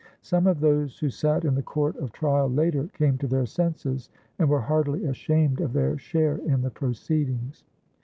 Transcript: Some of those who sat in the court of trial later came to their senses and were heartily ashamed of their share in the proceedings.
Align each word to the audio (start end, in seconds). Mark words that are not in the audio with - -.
Some 0.23 0.47
of 0.47 0.61
those 0.61 0.97
who 0.97 1.11
sat 1.11 1.45
in 1.45 1.53
the 1.53 1.61
court 1.61 1.95
of 1.97 2.11
trial 2.11 2.49
later 2.49 2.87
came 2.87 3.19
to 3.19 3.27
their 3.27 3.45
senses 3.45 4.09
and 4.39 4.49
were 4.49 4.61
heartily 4.61 5.05
ashamed 5.05 5.61
of 5.61 5.73
their 5.73 5.95
share 5.99 6.37
in 6.37 6.61
the 6.63 6.71
proceedings. 6.71 7.63